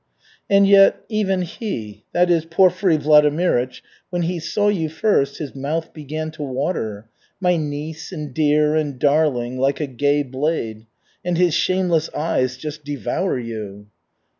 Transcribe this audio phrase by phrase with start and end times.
[0.49, 5.93] "And yet, even he, that is, Porfiry Vladimirych, when he saw you first, his mouth
[5.93, 7.05] began to water.
[7.39, 10.87] 'My niece,' and 'dear,' and 'darling,' like a gay blade.
[11.23, 13.85] And his shameless eyes just devour you."